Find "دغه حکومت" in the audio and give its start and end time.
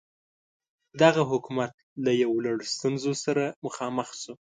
1.01-1.71